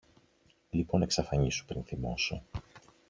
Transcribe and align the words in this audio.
Λοιπόν 0.69 1.01
εξαφανίσου 1.01 1.65
πριν 1.65 1.83
θυμώσω. 1.83 2.43